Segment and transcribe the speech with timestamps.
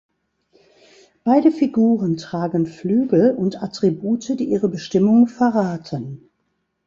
[1.23, 6.27] Beide Figuren tragen Flügel und Attribute, die ihre Bestimmung verraten.